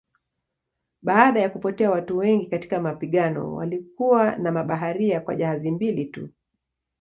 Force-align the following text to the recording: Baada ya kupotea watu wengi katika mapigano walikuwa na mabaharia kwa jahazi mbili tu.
Baada 1.01 1.39
ya 1.41 1.49
kupotea 1.49 1.91
watu 1.91 2.17
wengi 2.17 2.45
katika 2.45 2.79
mapigano 2.79 3.53
walikuwa 3.55 4.35
na 4.37 4.51
mabaharia 4.51 5.21
kwa 5.21 5.35
jahazi 5.35 5.71
mbili 5.71 6.05
tu. 6.05 6.29